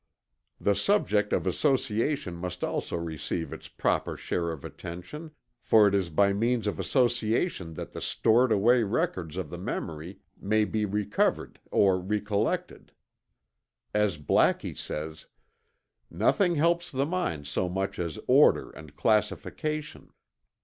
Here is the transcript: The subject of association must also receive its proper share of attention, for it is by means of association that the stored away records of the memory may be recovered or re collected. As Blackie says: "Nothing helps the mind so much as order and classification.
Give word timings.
The 0.59 0.73
subject 0.73 1.31
of 1.31 1.45
association 1.45 2.33
must 2.33 2.63
also 2.63 2.95
receive 2.97 3.53
its 3.53 3.67
proper 3.67 4.17
share 4.17 4.49
of 4.51 4.65
attention, 4.65 5.29
for 5.61 5.87
it 5.87 5.93
is 5.93 6.09
by 6.09 6.33
means 6.33 6.65
of 6.65 6.79
association 6.79 7.75
that 7.75 7.91
the 7.91 8.01
stored 8.01 8.51
away 8.51 8.81
records 8.81 9.37
of 9.37 9.51
the 9.51 9.59
memory 9.59 10.17
may 10.39 10.65
be 10.65 10.85
recovered 10.85 11.59
or 11.69 11.99
re 11.99 12.19
collected. 12.19 12.93
As 13.93 14.17
Blackie 14.17 14.75
says: 14.75 15.27
"Nothing 16.09 16.55
helps 16.55 16.89
the 16.89 17.05
mind 17.05 17.45
so 17.45 17.69
much 17.69 17.99
as 17.99 18.17
order 18.25 18.71
and 18.71 18.95
classification. 18.95 20.09